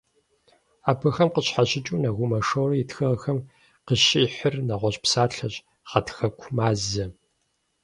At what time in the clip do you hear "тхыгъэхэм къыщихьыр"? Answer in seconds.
2.89-4.55